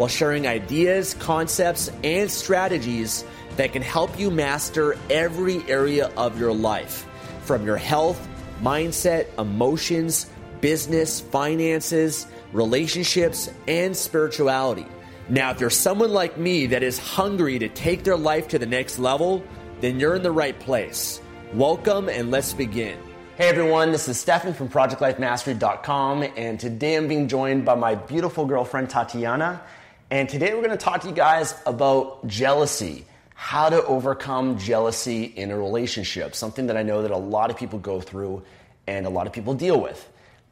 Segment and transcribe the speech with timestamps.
[0.00, 3.22] while sharing ideas, concepts, and strategies
[3.56, 7.06] that can help you master every area of your life
[7.42, 8.26] from your health,
[8.62, 10.30] mindset, emotions,
[10.62, 14.86] business, finances, relationships, and spirituality.
[15.28, 18.64] Now, if you're someone like me that is hungry to take their life to the
[18.64, 19.44] next level,
[19.82, 21.20] then you're in the right place.
[21.52, 22.98] Welcome and let's begin.
[23.36, 28.46] Hey everyone, this is Stefan from ProjectLifeMastery.com, and today I'm being joined by my beautiful
[28.46, 29.62] girlfriend Tatiana.
[30.12, 33.04] And today we're going to talk to you guys about jealousy,
[33.36, 37.56] how to overcome jealousy in a relationship, something that I know that a lot of
[37.56, 38.42] people go through
[38.88, 40.10] and a lot of people deal with.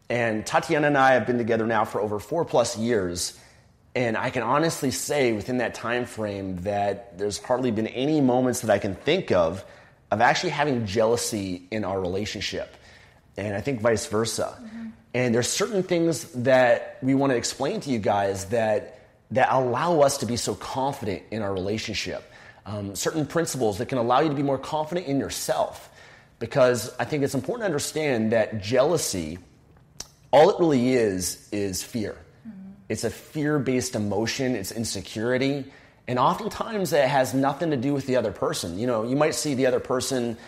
[0.09, 3.37] And Tatiana and I have been together now for over four plus years.
[3.97, 8.61] And I can honestly say within that time frame that there's hardly been any moments
[8.61, 9.65] that I can think of
[10.13, 12.77] of actually having jealousy in our relationship.
[13.37, 14.57] And I think vice versa.
[14.57, 14.87] Mm-hmm.
[15.15, 18.98] And there's certain things that we want to explain to you guys that
[19.31, 22.31] that allow us to be so confident in our relationship.
[22.65, 25.91] Um, certain principles that can allow you to be more confident in yourself.
[26.39, 29.39] Because I think it's important to understand that jealousy,
[30.31, 32.17] all it really is, is fear.
[32.47, 32.71] Mm-hmm.
[32.89, 35.65] It's a fear based emotion, it's insecurity.
[36.07, 38.79] And oftentimes it has nothing to do with the other person.
[38.79, 40.39] You know, you might see the other person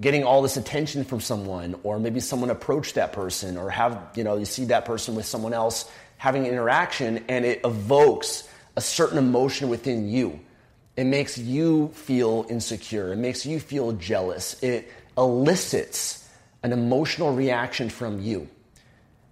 [0.00, 4.22] getting all this attention from someone, or maybe someone approach that person, or have, you
[4.22, 8.80] know, you see that person with someone else having an interaction and it evokes a
[8.80, 10.38] certain emotion within you.
[10.96, 13.12] It makes you feel insecure.
[13.12, 14.62] It makes you feel jealous.
[14.62, 16.28] It elicits
[16.62, 18.48] an emotional reaction from you.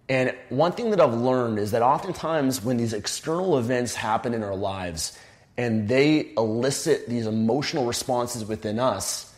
[0.09, 4.45] And one thing that I've learned is that oftentimes when these external events happen in
[4.45, 5.19] our lives
[5.57, 9.33] and they elicit these emotional responses within us,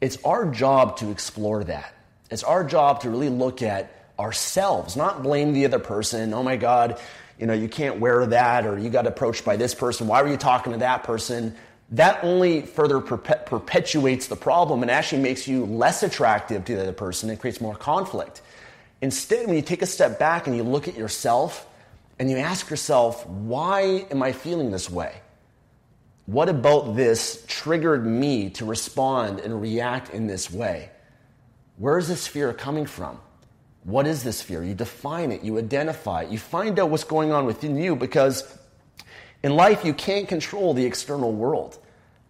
[0.00, 1.92] it's our job to explore that.
[2.30, 6.32] It's our job to really look at ourselves, not blame the other person.
[6.32, 6.98] Oh my God,
[7.38, 10.06] you know, you can't wear that, or you got approached by this person.
[10.06, 11.54] Why were you talking to that person?
[11.90, 16.92] That only further perpetuates the problem and actually makes you less attractive to the other
[16.92, 17.30] person.
[17.30, 18.42] It creates more conflict.
[19.02, 21.66] Instead, when you take a step back and you look at yourself
[22.18, 25.14] and you ask yourself, why am I feeling this way?
[26.24, 30.90] What about this triggered me to respond and react in this way?
[31.76, 33.20] Where is this fear coming from?
[33.86, 34.64] What is this fear?
[34.64, 38.58] You define it, you identify it, you find out what's going on within you because
[39.44, 41.78] in life you can't control the external world.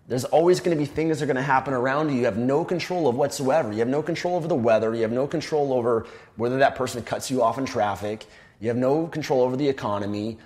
[0.06, 2.36] There's always going to be things that are going to happen around you you have
[2.36, 3.72] no control of whatsoever.
[3.72, 4.94] You have no control over the weather.
[4.94, 6.06] You have no control over
[6.36, 8.26] whether that person cuts you off in traffic.
[8.60, 10.36] You have no control over the economy.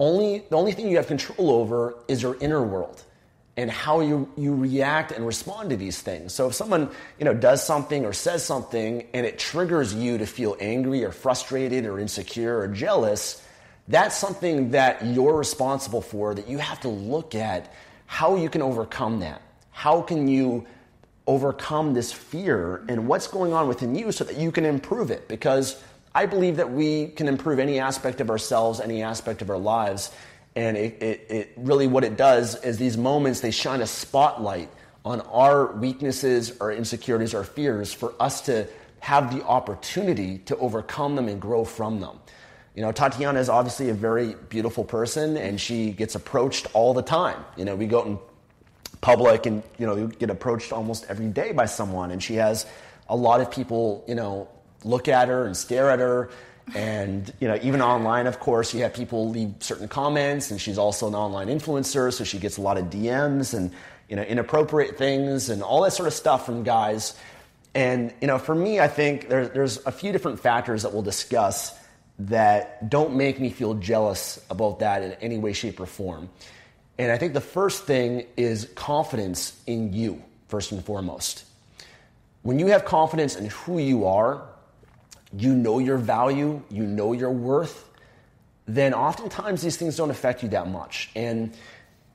[0.00, 3.04] Only, the only thing you have control over is your inner world
[3.56, 6.34] and how you, you react and respond to these things.
[6.34, 10.26] So if someone, you know, does something or says something and it triggers you to
[10.26, 13.42] feel angry or frustrated or insecure or jealous,
[13.88, 17.72] that's something that you're responsible for that you have to look at
[18.04, 19.40] how you can overcome that.
[19.70, 20.66] How can you
[21.26, 25.28] overcome this fear and what's going on within you so that you can improve it?
[25.28, 25.82] Because
[26.14, 30.10] I believe that we can improve any aspect of ourselves, any aspect of our lives
[30.56, 34.70] and it, it, it, really, what it does is these moments, they shine a spotlight
[35.04, 38.66] on our weaknesses, our insecurities, our fears for us to
[39.00, 42.18] have the opportunity to overcome them and grow from them.
[42.74, 47.02] You know, Tatiana is obviously a very beautiful person and she gets approached all the
[47.02, 47.44] time.
[47.56, 48.18] You know, we go in
[49.02, 52.66] public and, you know, you get approached almost every day by someone and she has
[53.08, 54.48] a lot of people, you know,
[54.84, 56.30] look at her and stare at her
[56.74, 60.78] and you know, even online, of course, you have people leave certain comments, and she's
[60.78, 63.70] also an online influencer, so she gets a lot of DMs and
[64.08, 67.16] you know, inappropriate things and all that sort of stuff from guys.
[67.74, 71.02] And you know, for me, I think there's there's a few different factors that we'll
[71.02, 71.78] discuss
[72.18, 76.30] that don't make me feel jealous about that in any way, shape, or form.
[76.98, 81.44] And I think the first thing is confidence in you, first and foremost.
[82.42, 84.42] When you have confidence in who you are,
[85.36, 87.88] you know your value, you know your worth,
[88.66, 91.10] then oftentimes these things don't affect you that much.
[91.14, 91.56] And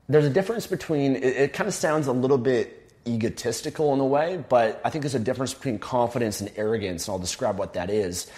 [0.10, 2.78] there's a difference between, it, it kind of sounds a little bit
[3.08, 7.14] egotistical in a way, but I think there's a difference between confidence and arrogance, and
[7.14, 8.30] I'll describe what that is.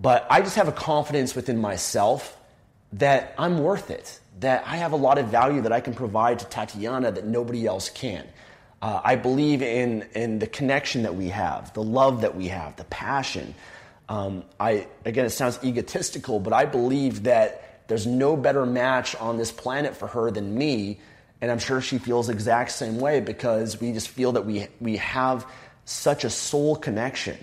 [0.00, 2.36] But I just have a confidence within myself
[2.94, 6.38] that I'm worth it, that I have a lot of value that I can provide
[6.40, 8.26] to Tatiana that nobody else can.
[8.80, 12.76] Uh, I believe in, in the connection that we have, the love that we have,
[12.76, 13.54] the passion.
[14.08, 19.36] Um, I, again, it sounds egotistical, but I believe that there's no better match on
[19.36, 21.00] this planet for her than me.
[21.40, 24.66] And I'm sure she feels the exact same way because we just feel that we,
[24.80, 25.46] we have
[25.84, 27.36] such a soul connection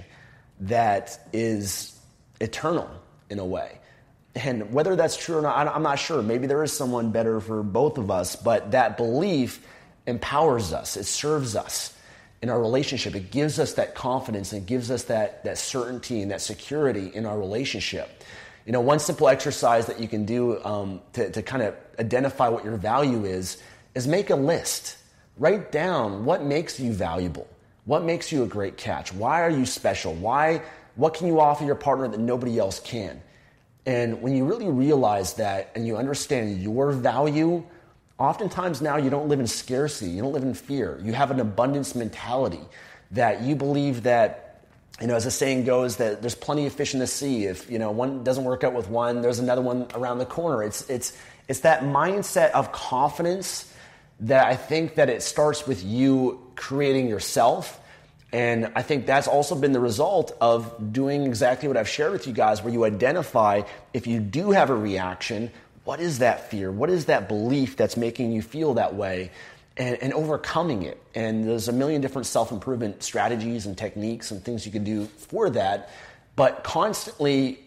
[0.62, 2.00] that is
[2.40, 2.90] eternal
[3.30, 3.80] in a way.
[4.36, 6.22] And whether that's true or not, I'm not sure.
[6.22, 9.66] Maybe there is someone better for both of us, but that belief
[10.06, 11.95] empowers us, it serves us
[12.46, 13.16] in our relationship.
[13.16, 17.26] It gives us that confidence and gives us that, that certainty and that security in
[17.26, 18.24] our relationship.
[18.68, 22.48] You know, one simple exercise that you can do um, to, to kind of identify
[22.50, 23.58] what your value is
[23.96, 24.98] is make a list.
[25.40, 27.48] Write down what makes you valuable.
[27.86, 29.12] What makes you a great catch?
[29.12, 30.14] Why are you special?
[30.14, 30.62] Why,
[30.94, 33.24] what can you offer your partner that nobody else can?
[33.88, 37.64] And when you really realize that and you understand your value,
[38.18, 41.00] Oftentimes now you don't live in scarcity, you don't live in fear.
[41.04, 42.62] You have an abundance mentality
[43.12, 44.62] that you believe that,
[45.02, 47.46] you know, as the saying goes, that there's plenty of fish in the sea.
[47.46, 50.64] If, you know, one doesn't work out with one, there's another one around the corner.
[50.64, 51.18] It's, it's,
[51.50, 53.72] it's that mindset of confidence
[54.22, 57.82] that I think that it starts with you creating yourself.
[58.32, 62.28] And I think that's also been the result of doing exactly what I've shared with
[62.28, 63.64] you guys, where you identify
[63.94, 65.52] if you do have a reaction,
[65.86, 66.72] what is that fear?
[66.72, 69.32] What is that belief that's making you feel that way?
[69.78, 71.02] And, and overcoming it.
[71.14, 75.06] And there's a million different self improvement strategies and techniques and things you can do
[75.06, 75.90] for that.
[76.36, 77.60] But constantly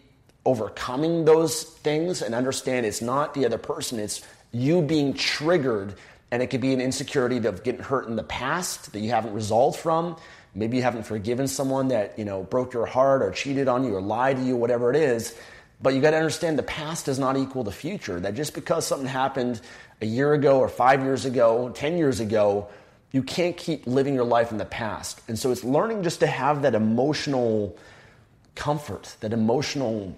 [0.45, 4.21] overcoming those things and understand it's not the other person, it's
[4.51, 5.95] you being triggered.
[6.31, 9.33] And it could be an insecurity of getting hurt in the past that you haven't
[9.33, 10.15] resolved from.
[10.53, 13.95] Maybe you haven't forgiven someone that, you know, broke your heart or cheated on you
[13.95, 15.35] or lied to you, whatever it is
[15.81, 18.19] but you got to understand the past does not equal the future.
[18.19, 19.61] That just because something happened
[20.01, 22.67] a year ago or five years ago, 10 years ago,
[23.11, 25.21] you can't keep living your life in the past.
[25.27, 27.77] And so it's learning just to have that emotional
[28.55, 30.17] comfort, that emotional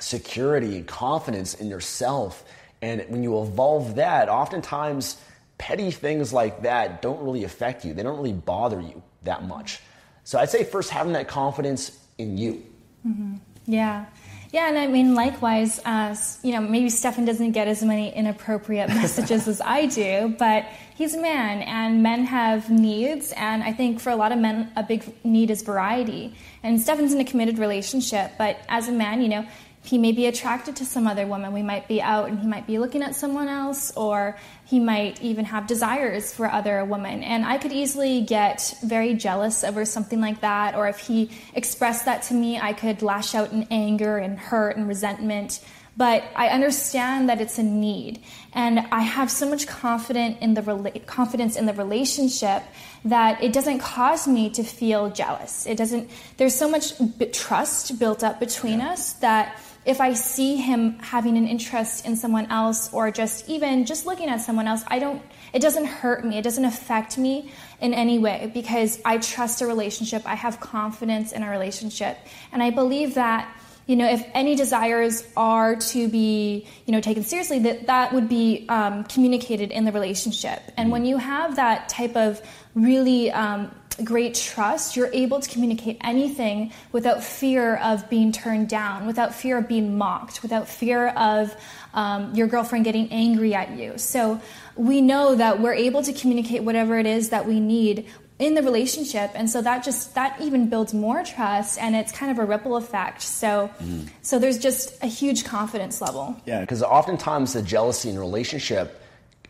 [0.00, 2.44] security and confidence in yourself.
[2.82, 5.16] And when you evolve that, oftentimes
[5.56, 9.80] petty things like that don't really affect you, they don't really bother you that much.
[10.24, 12.64] So I'd say first having that confidence in you.
[13.06, 13.36] Mm-hmm.
[13.66, 14.06] Yeah.
[14.54, 16.14] Yeah, and I mean, likewise, uh,
[16.44, 20.64] you know, maybe Stefan doesn't get as many inappropriate messages as I do, but
[20.94, 24.70] he's a man, and men have needs, and I think for a lot of men,
[24.76, 26.36] a big need is variety.
[26.62, 29.44] And Stefan's in a committed relationship, but as a man, you know,
[29.84, 31.52] he may be attracted to some other woman.
[31.52, 35.20] We might be out and he might be looking at someone else, or he might
[35.20, 37.22] even have desires for other women.
[37.22, 42.06] And I could easily get very jealous over something like that, or if he expressed
[42.06, 45.60] that to me, I could lash out in anger and hurt and resentment.
[45.96, 48.20] But I understand that it's a need,
[48.52, 52.64] and I have so much confidence in the rela- confidence in the relationship
[53.04, 55.66] that it doesn't cause me to feel jealous.
[55.66, 56.10] It doesn't.
[56.36, 56.94] There's so much
[57.32, 62.46] trust built up between us that if I see him having an interest in someone
[62.50, 65.22] else or just even just looking at someone else, I don't
[65.52, 66.38] it doesn't hurt me.
[66.38, 67.50] It doesn't affect me
[67.80, 70.22] in any way because I trust a relationship.
[70.26, 72.18] I have confidence in a relationship.
[72.52, 73.48] And I believe that
[73.86, 78.30] you know, if any desires are to be, you know, taken seriously, that that would
[78.30, 80.62] be um, communicated in the relationship.
[80.78, 82.40] And when you have that type of
[82.74, 83.70] really um,
[84.02, 89.58] great trust, you're able to communicate anything without fear of being turned down, without fear
[89.58, 91.54] of being mocked, without fear of
[91.94, 93.98] um, your girlfriend getting angry at you.
[93.98, 94.40] So
[94.76, 98.06] we know that we're able to communicate whatever it is that we need
[98.38, 102.32] in the relationship and so that just that even builds more trust and it's kind
[102.32, 104.08] of a ripple effect so mm.
[104.22, 109.03] so there's just a huge confidence level yeah because oftentimes the jealousy in a relationship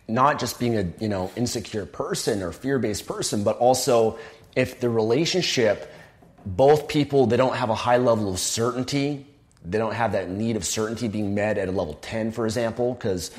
[0.09, 4.19] not just being a you know insecure person or fear-based person but also
[4.55, 5.93] if the relationship
[6.45, 9.27] both people they don't have a high level of certainty
[9.65, 12.95] they don't have that need of certainty being met at a level 10 for example
[12.95, 13.31] because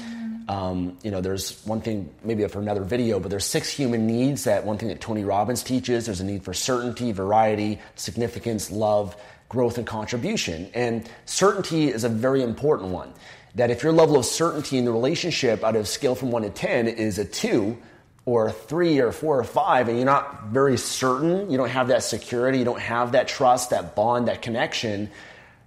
[0.48, 4.44] um, you know there's one thing maybe for another video but there's six human needs
[4.44, 6.06] that one thing that tony robbins teaches.
[6.06, 9.16] There's a need for certainty variety significance love
[9.50, 10.70] growth and contribution.
[10.74, 13.14] And certainty is a very important one
[13.56, 16.44] that if your level of certainty in the relationship out of a scale from one
[16.44, 17.78] to 10 is a two,
[18.26, 21.90] or a three or four or five, and you're not very certain, you don't have
[21.90, 25.10] that security, you don't have that trust, that bond, that connection,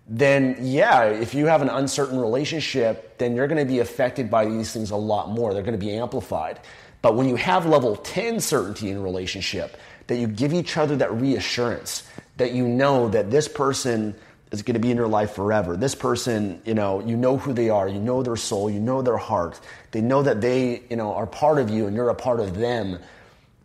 [0.09, 4.47] then yeah, if you have an uncertain relationship, then you're going to be affected by
[4.47, 5.53] these things a lot more.
[5.53, 6.59] They're going to be amplified.
[7.03, 9.77] But when you have level 10 certainty in a relationship,
[10.09, 12.03] that you give each other that reassurance,
[12.39, 14.17] that you know that this person
[14.51, 15.77] is going to be in your life forever.
[15.77, 19.03] This person, you know, you know who they are, you know their soul, you know
[19.03, 19.61] their heart.
[19.91, 22.57] They know that they, you know, are part of you and you're a part of
[22.57, 22.99] them.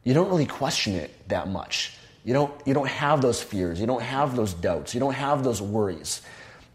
[0.03, 1.97] You don't really question it that much.
[2.25, 5.43] You don't you don't have those fears, you don't have those doubts, you don't have
[5.43, 6.21] those worries.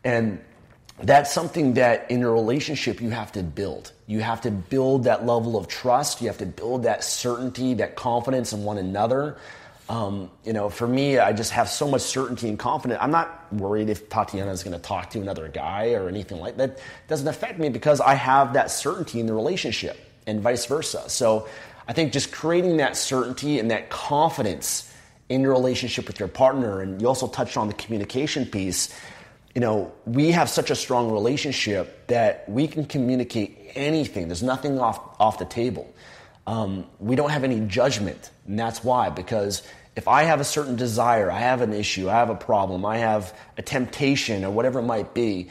[0.05, 0.41] And
[1.03, 3.93] that's something that in a relationship you have to build.
[4.07, 7.97] You have to build that level of trust, you have to build that certainty, that
[7.97, 9.39] confidence in one another.
[9.89, 13.01] Um, you know, for me, I just have so much certainty and confidence.
[13.03, 16.59] I'm not worried if Tatiana is going to talk to another guy or anything like
[16.59, 16.71] that.
[16.71, 21.09] It doesn't affect me because I have that certainty in the relationship and vice versa.
[21.09, 21.49] So
[21.89, 24.93] I think just creating that certainty and that confidence
[25.31, 28.95] in your relationship with your partner, and you also touched on the communication piece.
[29.55, 34.29] You know, we have such a strong relationship that we can communicate anything.
[34.29, 35.93] There's nothing off off the table.
[36.47, 39.63] Um, we don't have any judgment, and that's why because
[39.99, 42.99] if I have a certain desire, I have an issue, I have a problem, I
[42.99, 45.49] have a temptation, or whatever it might be,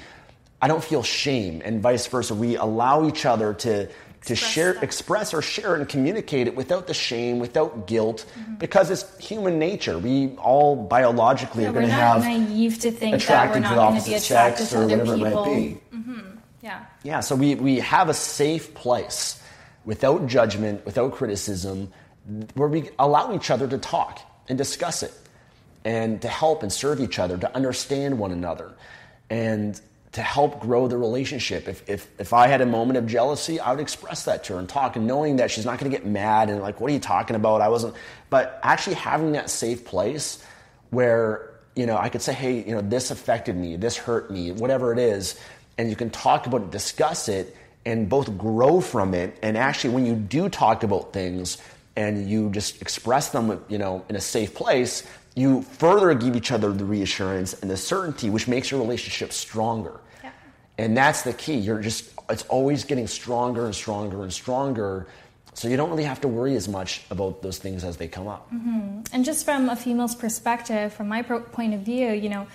[0.62, 2.34] I don't feel shame, and vice versa.
[2.34, 4.84] We allow each other to to express share, that.
[4.84, 8.56] express or share and communicate it without the shame, without guilt, mm-hmm.
[8.56, 10.00] because it's human nature.
[10.00, 14.02] We all biologically yeah, are going to have naive to think that we're not going
[14.02, 15.46] to be attracted to other people.
[15.46, 16.20] Mm-hmm.
[16.62, 16.86] Yeah.
[17.04, 17.20] Yeah.
[17.20, 19.44] So we we have a safe place,
[19.84, 21.92] without judgment, without criticism,
[22.56, 25.14] where we allow each other to talk and discuss it
[25.86, 28.74] and to help and serve each other, to understand one another,
[29.30, 29.80] and
[30.12, 31.68] to help grow the relationship.
[31.68, 34.60] If, if, if I had a moment of jealousy, I would express that to her
[34.60, 36.94] and talk, and knowing that she's not going to get mad and like, what are
[36.94, 37.62] you talking about?
[37.62, 37.96] I wasn't.
[38.30, 40.44] But actually having that safe place
[40.90, 44.52] where, you know, I could say, hey, you know, this affected me, this hurt me,
[44.52, 45.40] whatever it is,
[45.78, 49.38] and you can talk about it, discuss it, and both grow from it.
[49.42, 51.58] And actually, when you do talk about things,
[51.98, 55.04] and you just express them, you know, in a safe place,
[55.36, 60.00] you further give each other the reassurance and the certainty, which makes your relationship stronger.
[60.24, 60.30] Yeah.
[60.78, 61.56] And that's the key.
[61.56, 65.08] You're just, it's always getting stronger and stronger and stronger.
[65.56, 68.28] So you don't really have to worry as much about those things as they come
[68.28, 68.48] up.
[68.54, 69.02] Mm-hmm.
[69.12, 72.48] And just from a female's perspective, from my pro- point of view, you know,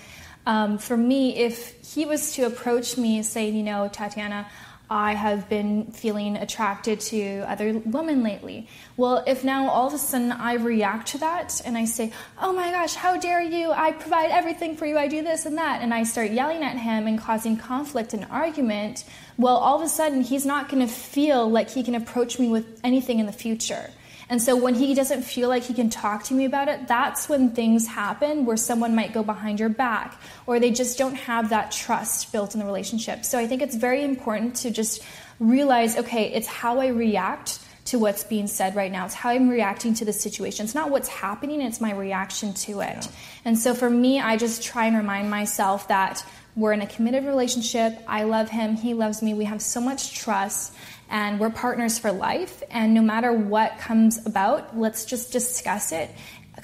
[0.46, 4.46] um, for me, if he was to approach me saying, you know, Tatiana,
[4.92, 8.68] I have been feeling attracted to other women lately.
[8.98, 12.52] Well, if now all of a sudden I react to that and I say, oh
[12.52, 13.72] my gosh, how dare you?
[13.72, 16.76] I provide everything for you, I do this and that, and I start yelling at
[16.76, 19.04] him and causing conflict and argument,
[19.38, 22.50] well, all of a sudden he's not going to feel like he can approach me
[22.50, 23.88] with anything in the future.
[24.32, 27.28] And so when he doesn't feel like he can talk to me about it, that's
[27.28, 31.50] when things happen where someone might go behind your back or they just don't have
[31.50, 33.26] that trust built in the relationship.
[33.26, 35.02] So I think it's very important to just
[35.38, 39.04] realize okay, it's how I react to what's being said right now.
[39.04, 40.64] It's how I'm reacting to the situation.
[40.64, 43.04] It's not what's happening, it's my reaction to it.
[43.04, 43.06] Yeah.
[43.44, 46.24] And so for me, I just try and remind myself that
[46.56, 47.98] we're in a committed relationship.
[48.06, 49.34] I love him, he loves me.
[49.34, 50.74] We have so much trust
[51.12, 52.62] and we're partners for life.
[52.70, 56.10] And no matter what comes about, let's just discuss it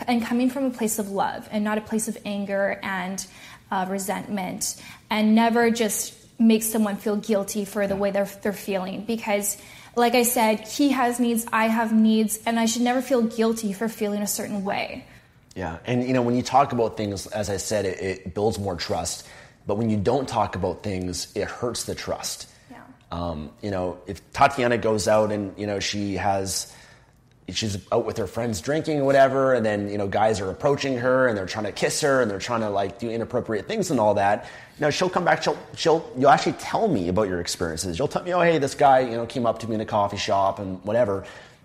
[0.07, 3.25] and coming from a place of love and not a place of anger and
[3.71, 9.05] uh, resentment, and never just make someone feel guilty for the way they're, they're feeling
[9.05, 9.59] because
[9.97, 13.73] like I said, he has needs, I have needs, and I should never feel guilty
[13.73, 15.05] for feeling a certain way.
[15.57, 18.59] Yeah, and you know, when you talk about things, as I said, it, it builds
[18.59, 19.27] more trust.
[19.67, 22.47] But when you don't talk about things, it hurts the trust.
[23.11, 26.73] Um, you know, if Tatiana goes out and you know she has
[27.51, 30.99] she's out with her friends drinking or whatever, and then you know guys are approaching
[30.99, 33.91] her and they're trying to kiss her and they're trying to like do inappropriate things
[33.91, 34.45] and all that.
[34.77, 35.43] You know, she'll come back.
[35.43, 37.99] She'll she'll you'll actually tell me about your experiences.
[37.99, 39.87] You'll tell me, oh hey, this guy you know came up to me in a
[39.87, 41.25] coffee shop and whatever.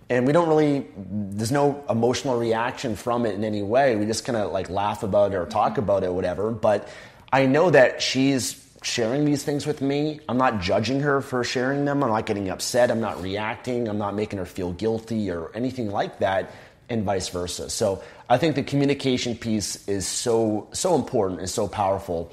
[0.10, 3.96] And we don't really, there's no emotional reaction from it in any way.
[3.96, 6.52] We just kind of like laugh about it or talk about it, or whatever.
[6.52, 6.90] But
[7.32, 10.20] I know that she's sharing these things with me.
[10.28, 12.04] I'm not judging her for sharing them.
[12.04, 12.92] I'm not getting upset.
[12.92, 13.88] I'm not reacting.
[13.88, 16.52] I'm not making her feel guilty or anything like that,
[16.90, 17.70] and vice versa.
[17.70, 22.32] So I think the communication piece is so so important and so powerful.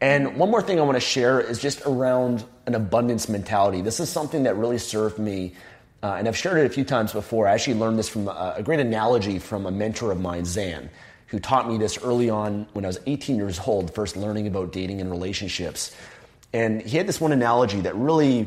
[0.00, 3.82] And one more thing I want to share is just around an abundance mentality.
[3.82, 5.54] This is something that really served me.
[6.02, 7.46] Uh, and I've shared it a few times before.
[7.46, 10.90] I actually learned this from a, a great analogy from a mentor of mine, Zan
[11.32, 14.70] who taught me this early on when I was 18 years old, first learning about
[14.70, 15.96] dating and relationships.
[16.52, 18.46] And he had this one analogy that really,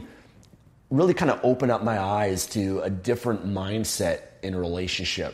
[0.91, 5.33] really kind of opened up my eyes to a different mindset in a relationship.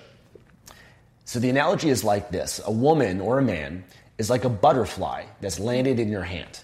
[1.25, 3.83] So the analogy is like this a woman or a man
[4.17, 6.61] is like a butterfly that's landed in your hand.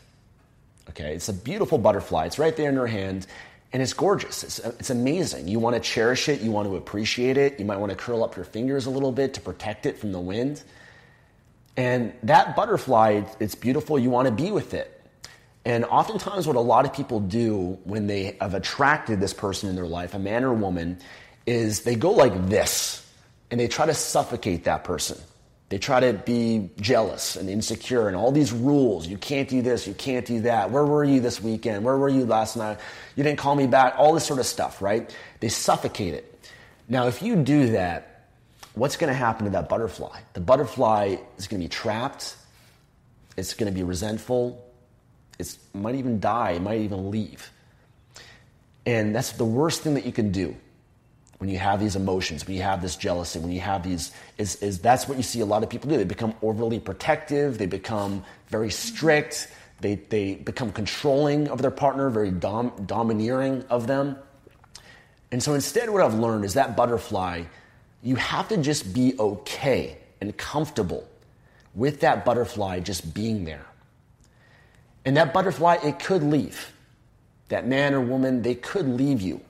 [0.91, 3.27] Okay, it's a beautiful butterfly, it's right there in your hand.
[3.73, 4.43] And it's gorgeous.
[4.43, 5.47] It's, it's amazing.
[5.47, 6.41] You want to cherish it.
[6.41, 7.59] You want to appreciate it.
[7.59, 10.11] You might want to curl up your fingers a little bit to protect it from
[10.13, 10.63] the wind.
[11.75, 13.99] And that butterfly, it's beautiful.
[13.99, 14.93] You want to be with it.
[15.65, 19.75] And oftentimes, what a lot of people do when they have attracted this person in
[19.75, 20.97] their life, a man or a woman,
[21.45, 23.05] is they go like this
[23.51, 25.17] and they try to suffocate that person.
[25.69, 29.05] They try to be jealous and insecure and all these rules.
[29.05, 30.71] You can't do this, you can't do that.
[30.71, 31.83] Where were you this weekend?
[31.83, 32.79] Where were you last night?
[33.17, 33.95] You didn't call me back.
[33.97, 35.13] All this sort of stuff, right?
[35.41, 36.49] They suffocate it.
[36.87, 38.29] Now, if you do that,
[38.75, 40.19] what's going to happen to that butterfly?
[40.33, 42.37] The butterfly is going to be trapped.
[43.35, 44.63] It's going to be resentful.
[45.37, 46.51] It might even die.
[46.51, 47.51] It might even leave.
[48.85, 50.55] And that's the worst thing that you can do
[51.37, 54.55] when you have these emotions, when you have this jealousy, when you have these, is,
[54.57, 55.97] is that's what you see a lot of people do.
[55.97, 59.47] They become overly protective, they become very strict,
[59.81, 64.17] they, they become controlling of their partner, very dom, domineering of them.
[65.31, 67.43] And so instead, what I've learned is that butterfly,
[68.01, 71.07] you have to just be okay and comfortable
[71.75, 73.65] with that butterfly just being there.
[75.05, 76.73] And that butterfly, it could leave.
[77.49, 79.41] That man or woman, they could leave you.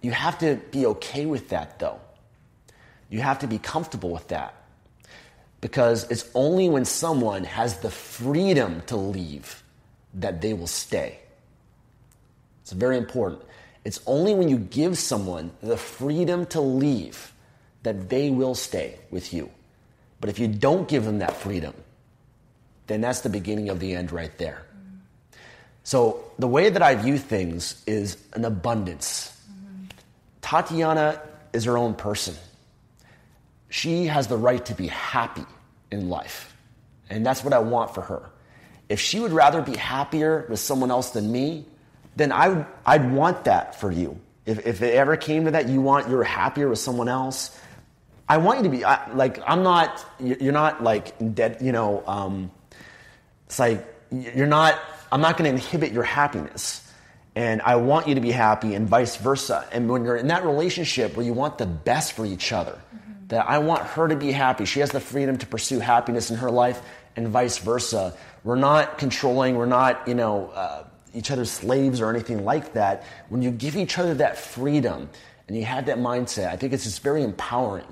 [0.00, 2.00] You have to be okay with that, though.
[3.10, 4.54] You have to be comfortable with that.
[5.60, 9.62] Because it's only when someone has the freedom to leave
[10.14, 11.18] that they will stay.
[12.62, 13.42] It's very important.
[13.84, 17.32] It's only when you give someone the freedom to leave
[17.82, 19.50] that they will stay with you.
[20.20, 21.74] But if you don't give them that freedom,
[22.86, 24.62] then that's the beginning of the end right there.
[25.82, 29.34] So, the way that I view things is an abundance.
[30.50, 32.34] Tatiana is her own person.
[33.68, 35.44] She has the right to be happy
[35.92, 36.56] in life.
[37.08, 38.30] And that's what I want for her.
[38.88, 41.66] If she would rather be happier with someone else than me,
[42.16, 44.18] then I would, I'd want that for you.
[44.44, 47.56] If, if it ever came to that, you want you're happier with someone else.
[48.28, 50.04] I want you to be I, like I'm not.
[50.18, 51.58] You're not like dead.
[51.60, 52.50] You know, um,
[53.46, 54.80] it's like you're not.
[55.12, 56.89] I'm not going to inhibit your happiness
[57.34, 59.66] and I want you to be happy, and vice versa.
[59.72, 63.26] And when you're in that relationship where you want the best for each other, mm-hmm.
[63.28, 66.36] that I want her to be happy, she has the freedom to pursue happiness in
[66.38, 66.82] her life,
[67.16, 68.16] and vice versa.
[68.44, 73.04] We're not controlling, we're not, you know, uh, each other's slaves or anything like that.
[73.28, 75.08] When you give each other that freedom
[75.48, 77.86] and you have that mindset, I think it's just very empowering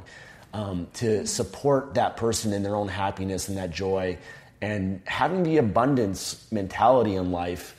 [0.54, 4.18] um, to support that person in their own happiness and that joy.
[4.60, 7.74] And having the abundance mentality in life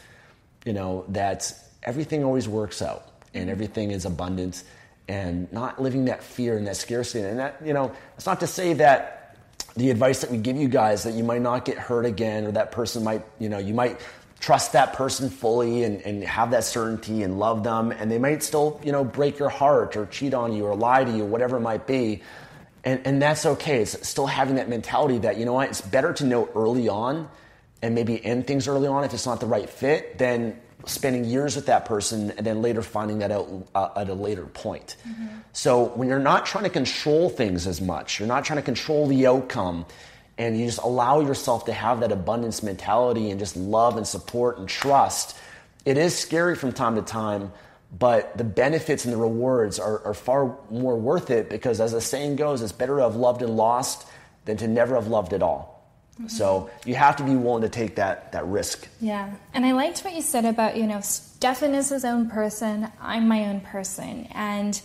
[0.69, 1.51] you know, that
[1.82, 3.03] everything always works out
[3.34, 4.63] and everything is abundant
[5.08, 7.25] and not living that fear and that scarcity.
[7.25, 9.36] And that, you know, it's not to say that
[9.75, 12.51] the advice that we give you guys that you might not get hurt again or
[12.51, 13.99] that person might, you know, you might
[14.39, 18.43] trust that person fully and, and have that certainty and love them and they might
[18.43, 21.58] still, you know, break your heart or cheat on you or lie to you, whatever
[21.58, 22.21] it might be.
[22.84, 23.82] And, and that's okay.
[23.82, 27.27] It's still having that mentality that, you know what, it's better to know early on
[27.81, 31.55] and maybe end things early on if it's not the right fit than spending years
[31.55, 34.95] with that person and then later finding that out uh, at a later point.
[35.07, 35.27] Mm-hmm.
[35.51, 39.07] So when you're not trying to control things as much, you're not trying to control
[39.07, 39.85] the outcome,
[40.37, 44.57] and you just allow yourself to have that abundance mentality and just love and support
[44.57, 45.37] and trust,
[45.83, 47.51] it is scary from time to time.
[47.97, 51.99] But the benefits and the rewards are, are far more worth it because, as the
[51.99, 54.07] saying goes, it's better to have loved and lost
[54.45, 55.78] than to never have loved at all.
[56.19, 56.27] Mm-hmm.
[56.27, 58.89] So you have to be willing to take that that risk.
[58.99, 62.91] Yeah, and I liked what you said about you know Stefan is his own person,
[62.99, 64.82] I'm my own person, and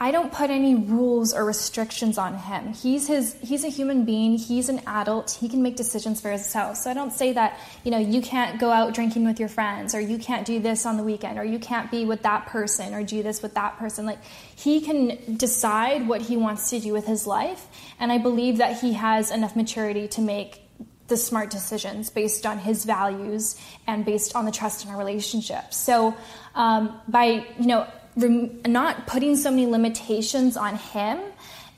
[0.00, 2.72] I don't put any rules or restrictions on him.
[2.72, 6.76] He's his he's a human being, he's an adult, he can make decisions for himself.
[6.76, 9.96] So I don't say that, you know, you can't go out drinking with your friends
[9.96, 12.94] or you can't do this on the weekend or you can't be with that person
[12.94, 14.06] or do this with that person.
[14.06, 14.22] Like
[14.54, 17.66] he can decide what he wants to do with his life,
[17.98, 20.67] and I believe that he has enough maturity to make
[21.08, 25.74] the smart decisions based on his values and based on the trust in our relationship.
[25.74, 26.14] So,
[26.54, 31.18] um, by you know rem- not putting so many limitations on him,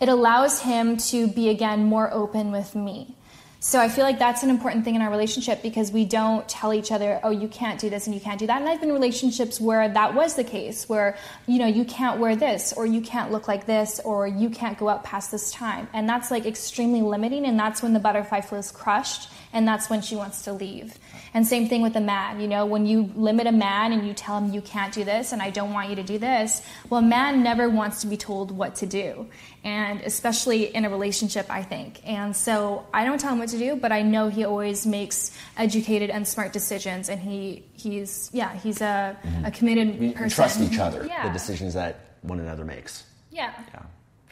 [0.00, 3.14] it allows him to be again more open with me.
[3.62, 6.72] So I feel like that's an important thing in our relationship because we don't tell
[6.72, 8.88] each other, "Oh, you can't do this and you can't do that." And I've been
[8.88, 11.14] in relationships where that was the case, where
[11.46, 14.78] you know you can't wear this or you can't look like this or you can't
[14.78, 17.44] go out past this time, and that's like extremely limiting.
[17.44, 20.98] And that's when the butterfly feels crushed and that's when she wants to leave.
[21.34, 22.40] And same thing with a man.
[22.40, 25.32] You know, when you limit a man and you tell him you can't do this
[25.32, 28.16] and I don't want you to do this, well, a man never wants to be
[28.16, 29.28] told what to do.
[29.62, 32.00] And especially in a relationship, I think.
[32.06, 35.30] And so I don't tell him what to do, but I know he always makes
[35.56, 37.08] educated and smart decisions.
[37.08, 39.44] And he, he's, yeah, he's a, mm-hmm.
[39.44, 40.24] a committed we, person.
[40.24, 41.26] We trust each other, yeah.
[41.26, 43.04] the decisions that one another makes.
[43.30, 43.52] Yeah.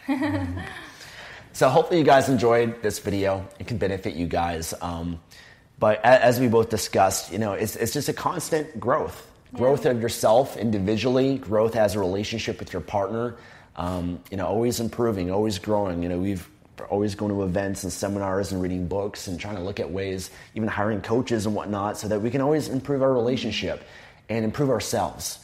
[0.09, 0.65] Yeah.
[1.59, 3.44] so hopefully you guys enjoyed this video.
[3.59, 4.75] It can benefit you guys.
[4.81, 5.18] Um,
[5.81, 9.27] but as we both discussed, you know, it's, it's just a constant growth.
[9.53, 9.90] Growth yeah.
[9.90, 13.38] of yourself individually, growth as a relationship with your partner.
[13.75, 16.01] Um, you know, always improving, always growing.
[16.01, 16.49] You know, we've
[16.90, 20.31] always going to events and seminars and reading books and trying to look at ways,
[20.55, 23.83] even hiring coaches and whatnot, so that we can always improve our relationship
[24.29, 25.40] and improve ourselves.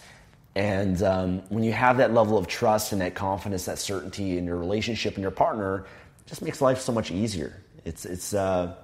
[0.54, 4.44] And um, when you have that level of trust and that confidence, that certainty in
[4.44, 5.84] your relationship and your partner,
[6.26, 7.62] just makes life so much easier.
[7.84, 8.74] It's it's uh,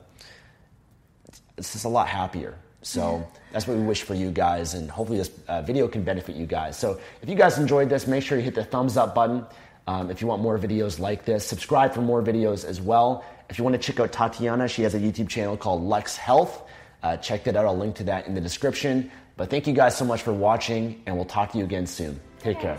[1.56, 2.56] it's just a lot happier.
[2.82, 6.34] So that's what we wish for you guys, and hopefully this uh, video can benefit
[6.34, 6.78] you guys.
[6.78, 9.44] So if you guys enjoyed this, make sure you hit the thumbs up button.
[9.86, 13.24] Um, if you want more videos like this, subscribe for more videos as well.
[13.50, 16.62] If you want to check out Tatiana, she has a YouTube channel called Lux Health.
[17.02, 17.66] Uh, check that out.
[17.66, 19.10] I'll link to that in the description.
[19.36, 22.20] But thank you guys so much for watching, and we'll talk to you again soon.
[22.40, 22.78] Take care.